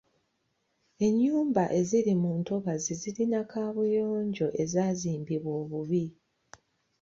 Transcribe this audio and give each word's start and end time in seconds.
Enyumba 1.07 1.63
eziri 1.79 2.13
mu 2.21 2.31
ntobazi 2.39 2.91
zirina 3.01 3.39
kaabuyoonjo 3.51 4.47
ezaazimbibwa 4.63 5.51
obubi. 5.61 6.05